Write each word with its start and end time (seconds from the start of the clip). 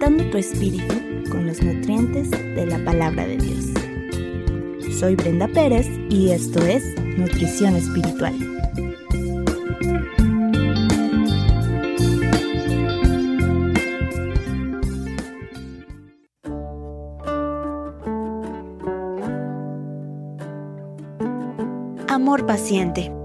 alimentando 0.00 0.30
tu 0.30 0.38
espíritu 0.38 0.94
con 1.30 1.46
los 1.46 1.62
nutrientes 1.62 2.30
de 2.30 2.66
la 2.66 2.82
palabra 2.84 3.26
de 3.26 3.36
Dios. 3.36 3.66
Soy 4.98 5.14
Brenda 5.14 5.46
Pérez 5.48 5.86
y 6.08 6.30
esto 6.30 6.60
es 6.64 6.82
Nutrición 7.16 7.76
Espiritual. 7.76 8.34
Amor 22.08 22.46
paciente. 22.46 23.19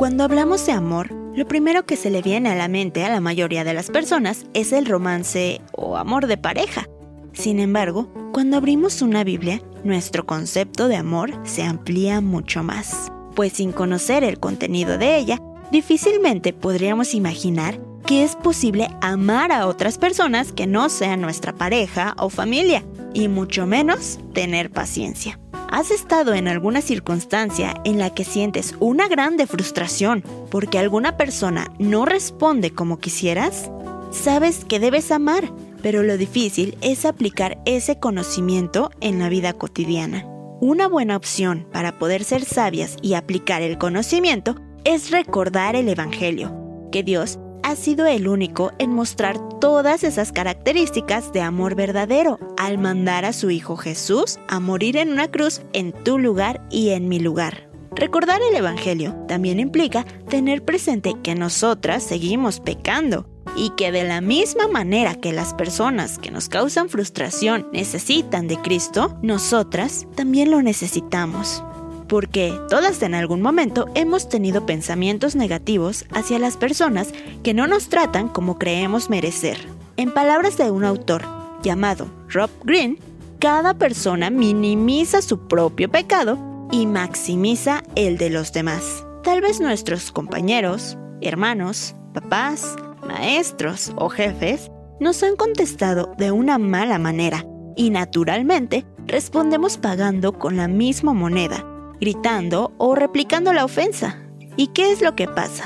Cuando 0.00 0.24
hablamos 0.24 0.64
de 0.64 0.72
amor, 0.72 1.12
lo 1.12 1.46
primero 1.46 1.84
que 1.84 1.94
se 1.94 2.08
le 2.08 2.22
viene 2.22 2.48
a 2.48 2.54
la 2.54 2.68
mente 2.68 3.04
a 3.04 3.10
la 3.10 3.20
mayoría 3.20 3.64
de 3.64 3.74
las 3.74 3.90
personas 3.90 4.46
es 4.54 4.72
el 4.72 4.86
romance 4.86 5.60
o 5.72 5.98
amor 5.98 6.26
de 6.26 6.38
pareja. 6.38 6.86
Sin 7.34 7.60
embargo, 7.60 8.10
cuando 8.32 8.56
abrimos 8.56 9.02
una 9.02 9.24
Biblia, 9.24 9.60
nuestro 9.84 10.24
concepto 10.24 10.88
de 10.88 10.96
amor 10.96 11.38
se 11.44 11.64
amplía 11.64 12.22
mucho 12.22 12.62
más, 12.62 13.12
pues 13.34 13.52
sin 13.52 13.72
conocer 13.72 14.24
el 14.24 14.40
contenido 14.40 14.96
de 14.96 15.18
ella, 15.18 15.38
difícilmente 15.70 16.54
podríamos 16.54 17.12
imaginar 17.12 17.78
que 18.06 18.24
es 18.24 18.36
posible 18.36 18.88
amar 19.02 19.52
a 19.52 19.66
otras 19.66 19.98
personas 19.98 20.50
que 20.52 20.66
no 20.66 20.88
sean 20.88 21.20
nuestra 21.20 21.52
pareja 21.52 22.14
o 22.16 22.30
familia, 22.30 22.86
y 23.12 23.28
mucho 23.28 23.66
menos 23.66 24.18
tener 24.32 24.70
paciencia. 24.70 25.38
¿Has 25.70 25.92
estado 25.92 26.34
en 26.34 26.48
alguna 26.48 26.82
circunstancia 26.82 27.74
en 27.84 27.98
la 28.00 28.10
que 28.12 28.24
sientes 28.24 28.74
una 28.80 29.06
grande 29.06 29.46
frustración 29.46 30.24
porque 30.50 30.80
alguna 30.80 31.16
persona 31.16 31.68
no 31.78 32.06
responde 32.06 32.72
como 32.72 32.98
quisieras? 32.98 33.70
Sabes 34.10 34.64
que 34.64 34.80
debes 34.80 35.12
amar, 35.12 35.52
pero 35.80 36.02
lo 36.02 36.16
difícil 36.16 36.76
es 36.80 37.04
aplicar 37.04 37.58
ese 37.66 38.00
conocimiento 38.00 38.90
en 39.00 39.20
la 39.20 39.28
vida 39.28 39.52
cotidiana. 39.52 40.26
Una 40.60 40.88
buena 40.88 41.16
opción 41.16 41.68
para 41.72 42.00
poder 42.00 42.24
ser 42.24 42.44
sabias 42.44 42.96
y 43.00 43.14
aplicar 43.14 43.62
el 43.62 43.78
conocimiento 43.78 44.56
es 44.82 45.12
recordar 45.12 45.76
el 45.76 45.88
Evangelio, 45.88 46.52
que 46.90 47.04
Dios 47.04 47.38
ha 47.62 47.76
sido 47.76 48.06
el 48.06 48.28
único 48.28 48.72
en 48.78 48.92
mostrar 48.92 49.38
todas 49.60 50.04
esas 50.04 50.32
características 50.32 51.32
de 51.32 51.42
amor 51.42 51.74
verdadero 51.74 52.38
al 52.56 52.78
mandar 52.78 53.24
a 53.24 53.32
su 53.32 53.50
Hijo 53.50 53.76
Jesús 53.76 54.38
a 54.48 54.60
morir 54.60 54.96
en 54.96 55.10
una 55.10 55.30
cruz 55.30 55.62
en 55.72 55.92
tu 55.92 56.18
lugar 56.18 56.60
y 56.70 56.90
en 56.90 57.08
mi 57.08 57.18
lugar. 57.20 57.68
Recordar 57.92 58.40
el 58.48 58.56
Evangelio 58.56 59.14
también 59.26 59.60
implica 59.60 60.04
tener 60.28 60.64
presente 60.64 61.14
que 61.22 61.34
nosotras 61.34 62.02
seguimos 62.02 62.60
pecando 62.60 63.26
y 63.56 63.70
que 63.70 63.90
de 63.90 64.04
la 64.04 64.20
misma 64.20 64.68
manera 64.68 65.16
que 65.16 65.32
las 65.32 65.54
personas 65.54 66.18
que 66.18 66.30
nos 66.30 66.48
causan 66.48 66.88
frustración 66.88 67.68
necesitan 67.72 68.46
de 68.46 68.58
Cristo, 68.58 69.18
nosotras 69.22 70.06
también 70.14 70.50
lo 70.50 70.62
necesitamos 70.62 71.64
porque 72.10 72.52
todas 72.68 73.00
en 73.02 73.14
algún 73.14 73.40
momento 73.40 73.86
hemos 73.94 74.28
tenido 74.28 74.66
pensamientos 74.66 75.36
negativos 75.36 76.04
hacia 76.10 76.40
las 76.40 76.56
personas 76.56 77.12
que 77.44 77.54
no 77.54 77.68
nos 77.68 77.88
tratan 77.88 78.28
como 78.28 78.58
creemos 78.58 79.08
merecer. 79.08 79.58
En 79.96 80.12
palabras 80.12 80.58
de 80.58 80.72
un 80.72 80.84
autor 80.84 81.22
llamado 81.62 82.10
Rob 82.28 82.50
Green, 82.64 82.98
cada 83.38 83.74
persona 83.74 84.28
minimiza 84.28 85.22
su 85.22 85.46
propio 85.46 85.88
pecado 85.88 86.36
y 86.72 86.86
maximiza 86.86 87.84
el 87.94 88.18
de 88.18 88.30
los 88.30 88.52
demás. 88.52 89.06
Tal 89.22 89.40
vez 89.40 89.60
nuestros 89.60 90.10
compañeros, 90.10 90.98
hermanos, 91.20 91.94
papás, 92.12 92.74
maestros 93.06 93.92
o 93.94 94.08
jefes 94.08 94.68
nos 94.98 95.22
han 95.22 95.36
contestado 95.36 96.12
de 96.18 96.32
una 96.32 96.58
mala 96.58 96.98
manera 96.98 97.46
y 97.76 97.90
naturalmente 97.90 98.84
respondemos 99.06 99.78
pagando 99.78 100.32
con 100.32 100.56
la 100.56 100.66
misma 100.66 101.12
moneda 101.12 101.69
gritando 102.00 102.72
o 102.78 102.94
replicando 102.94 103.52
la 103.52 103.64
ofensa. 103.64 104.18
¿Y 104.56 104.68
qué 104.68 104.92
es 104.92 105.00
lo 105.00 105.14
que 105.14 105.26
pasa? 105.26 105.64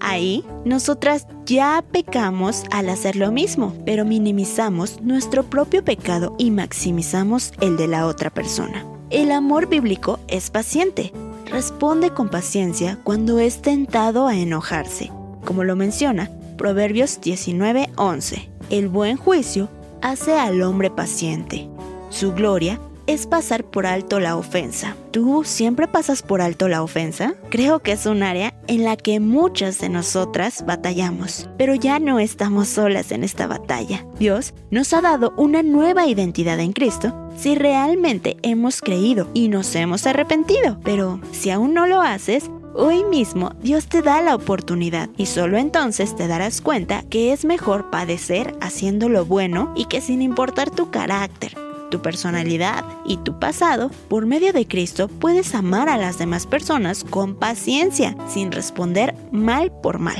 Ahí, 0.00 0.44
nosotras 0.64 1.28
ya 1.46 1.84
pecamos 1.92 2.64
al 2.72 2.88
hacer 2.88 3.14
lo 3.14 3.30
mismo, 3.30 3.72
pero 3.86 4.04
minimizamos 4.04 5.00
nuestro 5.00 5.44
propio 5.44 5.84
pecado 5.84 6.34
y 6.38 6.50
maximizamos 6.50 7.52
el 7.60 7.76
de 7.76 7.86
la 7.86 8.06
otra 8.06 8.30
persona. 8.30 8.84
El 9.10 9.30
amor 9.30 9.68
bíblico 9.68 10.18
es 10.26 10.50
paciente, 10.50 11.12
responde 11.46 12.10
con 12.10 12.30
paciencia 12.30 12.98
cuando 13.04 13.38
es 13.38 13.62
tentado 13.62 14.26
a 14.26 14.36
enojarse. 14.36 15.12
Como 15.44 15.62
lo 15.62 15.76
menciona 15.76 16.30
Proverbios 16.58 17.20
19:11, 17.20 18.48
el 18.70 18.88
buen 18.88 19.16
juicio 19.16 19.68
hace 20.00 20.38
al 20.38 20.62
hombre 20.62 20.90
paciente. 20.90 21.68
Su 22.10 22.32
gloria 22.32 22.80
es 23.06 23.26
pasar 23.26 23.64
por 23.64 23.86
alto 23.86 24.20
la 24.20 24.36
ofensa. 24.36 24.96
¿Tú 25.10 25.44
siempre 25.44 25.88
pasas 25.88 26.22
por 26.22 26.40
alto 26.40 26.68
la 26.68 26.82
ofensa? 26.82 27.34
Creo 27.50 27.80
que 27.80 27.92
es 27.92 28.06
un 28.06 28.22
área 28.22 28.54
en 28.66 28.84
la 28.84 28.96
que 28.96 29.20
muchas 29.20 29.78
de 29.78 29.88
nosotras 29.88 30.64
batallamos, 30.66 31.48
pero 31.58 31.74
ya 31.74 31.98
no 31.98 32.18
estamos 32.18 32.68
solas 32.68 33.12
en 33.12 33.24
esta 33.24 33.46
batalla. 33.46 34.06
Dios 34.18 34.54
nos 34.70 34.92
ha 34.92 35.00
dado 35.00 35.34
una 35.36 35.62
nueva 35.62 36.06
identidad 36.06 36.60
en 36.60 36.72
Cristo 36.72 37.14
si 37.36 37.54
realmente 37.54 38.36
hemos 38.42 38.80
creído 38.80 39.28
y 39.34 39.48
nos 39.48 39.74
hemos 39.74 40.06
arrepentido. 40.06 40.78
Pero 40.82 41.20
si 41.32 41.50
aún 41.50 41.74
no 41.74 41.86
lo 41.86 42.00
haces, 42.00 42.50
Hoy 42.74 43.04
mismo 43.04 43.50
Dios 43.60 43.86
te 43.86 44.00
da 44.00 44.22
la 44.22 44.34
oportunidad 44.34 45.10
y 45.18 45.26
solo 45.26 45.58
entonces 45.58 46.16
te 46.16 46.26
darás 46.26 46.62
cuenta 46.62 47.02
que 47.10 47.34
es 47.34 47.44
mejor 47.44 47.90
padecer 47.90 48.56
haciendo 48.62 49.10
lo 49.10 49.26
bueno 49.26 49.74
y 49.76 49.84
que 49.84 50.00
sin 50.00 50.22
importar 50.22 50.70
tu 50.70 50.90
carácter, 50.90 51.54
tu 51.92 52.00
personalidad 52.00 52.84
y 53.04 53.18
tu 53.18 53.38
pasado, 53.38 53.90
por 54.08 54.24
medio 54.26 54.52
de 54.52 54.66
Cristo 54.66 55.08
puedes 55.08 55.54
amar 55.54 55.90
a 55.90 55.98
las 55.98 56.18
demás 56.18 56.46
personas 56.46 57.04
con 57.04 57.36
paciencia, 57.36 58.16
sin 58.26 58.50
responder 58.50 59.14
mal 59.30 59.70
por 59.82 59.98
mal. 59.98 60.16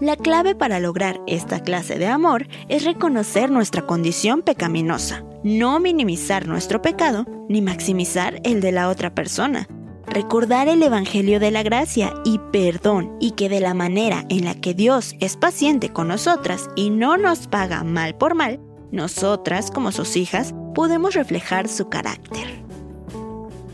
La 0.00 0.16
clave 0.16 0.56
para 0.56 0.80
lograr 0.80 1.20
esta 1.28 1.60
clase 1.60 1.98
de 2.00 2.08
amor 2.08 2.48
es 2.68 2.84
reconocer 2.84 3.48
nuestra 3.48 3.86
condición 3.86 4.42
pecaminosa, 4.42 5.22
no 5.44 5.78
minimizar 5.78 6.48
nuestro 6.48 6.82
pecado 6.82 7.24
ni 7.48 7.62
maximizar 7.62 8.40
el 8.42 8.60
de 8.60 8.72
la 8.72 8.88
otra 8.88 9.14
persona. 9.14 9.68
Recordar 10.06 10.66
el 10.66 10.82
Evangelio 10.82 11.38
de 11.38 11.52
la 11.52 11.62
gracia 11.62 12.12
y 12.24 12.40
perdón 12.52 13.16
y 13.20 13.30
que 13.30 13.48
de 13.48 13.60
la 13.60 13.72
manera 13.72 14.24
en 14.28 14.44
la 14.44 14.54
que 14.56 14.74
Dios 14.74 15.14
es 15.20 15.36
paciente 15.36 15.90
con 15.90 16.08
nosotras 16.08 16.68
y 16.74 16.90
no 16.90 17.16
nos 17.16 17.46
paga 17.46 17.84
mal 17.84 18.16
por 18.16 18.34
mal, 18.34 18.58
nosotras 18.90 19.70
como 19.70 19.92
sus 19.92 20.16
hijas 20.16 20.54
podemos 20.74 21.14
reflejar 21.14 21.68
su 21.68 21.88
carácter. 21.88 22.64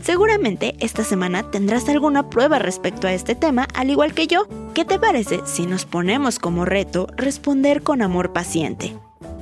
Seguramente 0.03 0.75
esta 0.79 1.03
semana 1.03 1.51
tendrás 1.51 1.87
alguna 1.87 2.29
prueba 2.29 2.57
respecto 2.57 3.07
a 3.07 3.13
este 3.13 3.35
tema, 3.35 3.67
al 3.75 3.89
igual 3.89 4.13
que 4.13 4.27
yo. 4.27 4.47
¿Qué 4.73 4.85
te 4.85 4.97
parece 4.97 5.41
si 5.45 5.65
nos 5.65 5.85
ponemos 5.85 6.39
como 6.39 6.65
reto 6.65 7.07
responder 7.17 7.83
con 7.83 8.01
amor 8.01 8.33
paciente? 8.33 8.95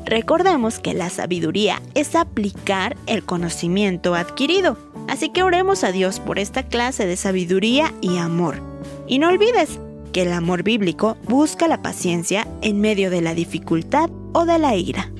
Recordemos 0.06 0.80
que 0.80 0.94
la 0.94 1.09
sabiduría 1.09 1.81
es 1.94 2.16
aplicar 2.16 2.98
el 3.06 3.24
conocimiento 3.24 4.16
adquirido, 4.16 4.78
así 5.08 5.30
que 5.30 5.44
oremos 5.44 5.84
a 5.84 5.92
Dios 5.92 6.19
por 6.19 6.40
esta 6.40 6.64
clase 6.64 7.06
de 7.06 7.16
sabiduría 7.16 7.94
y 8.02 8.18
amor. 8.18 8.62
Y 9.08 9.19
no 9.19 9.30
olvides 9.30 9.80
que 10.12 10.24
el 10.24 10.34
amor 10.34 10.64
bíblico 10.64 11.16
busca 11.28 11.68
la 11.68 11.81
paciencia 11.81 12.48
en 12.62 12.81
medio 12.81 13.10
de 13.12 13.22
la 13.22 13.34
dificultad 13.34 14.10
o 14.34 14.45
de 14.45 14.57
la 14.57 14.75
ira. 14.75 15.12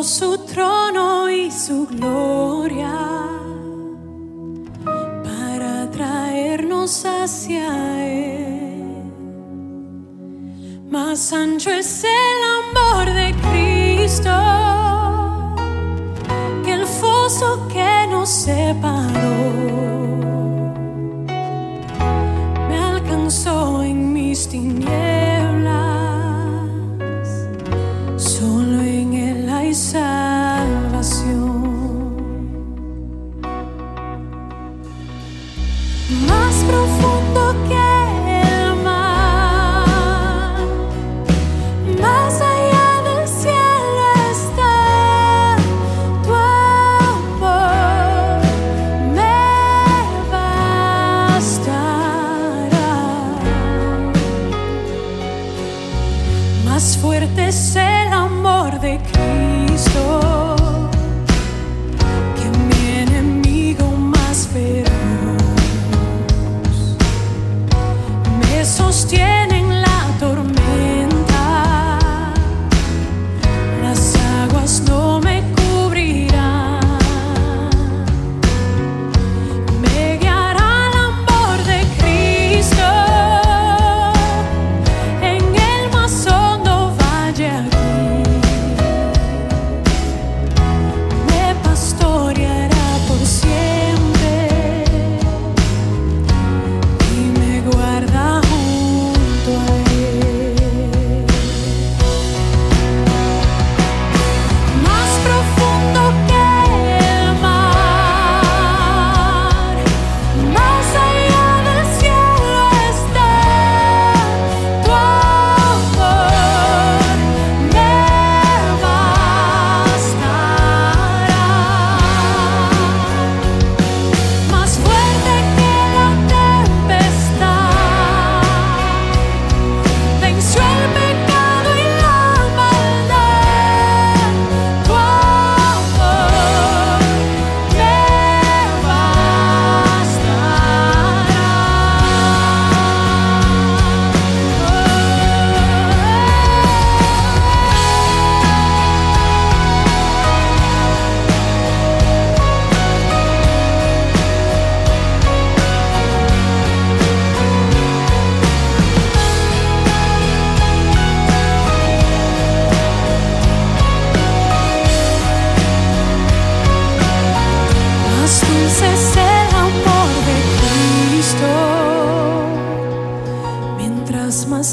Su 0.00 0.38
trono 0.38 1.28
y 1.28 1.50
su 1.50 1.84
gloria 1.86 2.94
para 5.24 5.90
traernos 5.90 7.04
hacia 7.04 8.06
Él. 8.06 9.02
Más 10.88 11.32
ancho 11.32 11.70
es 11.70 12.04
el 12.04 12.40
amor 12.62 13.12
de 13.12 13.34
Cristo 13.50 14.30
que 16.64 16.74
el 16.74 16.86
foso 16.86 17.66
que 17.66 18.06
nos 18.08 18.28
separó 18.28 19.47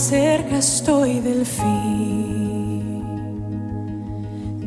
cerca 0.09 0.57
estoy 0.59 1.19
del 1.19 1.43
fin. 1.45 2.93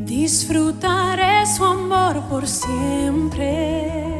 Disfrutaré 0.05 1.45
su 1.45 1.63
amor 1.63 2.21
por 2.29 2.45
siempre. 2.45 4.19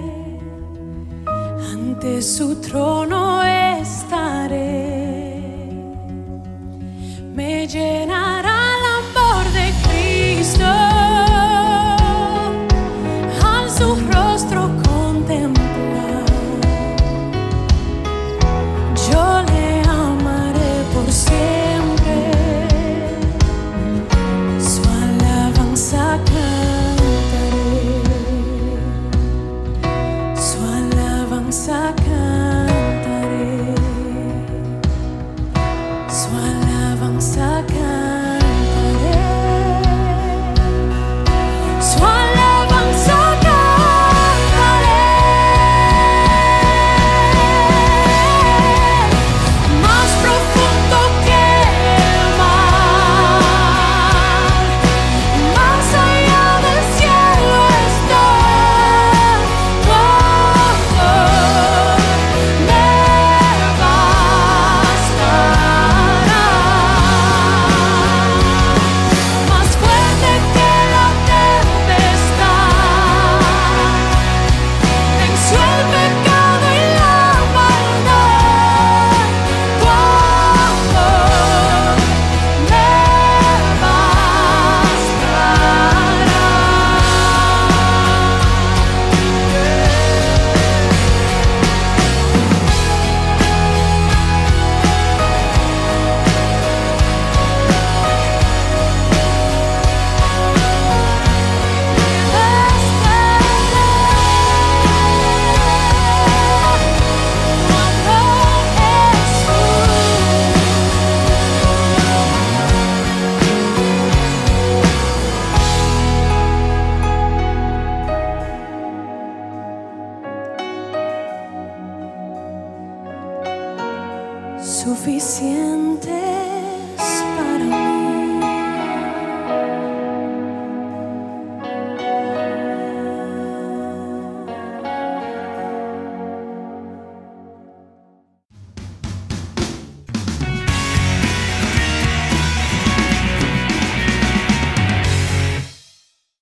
Ante 1.74 2.22
su 2.22 2.62
trono 2.62 3.44
estaré. 3.44 4.64
Me 7.36 7.68
llenará 7.68 8.59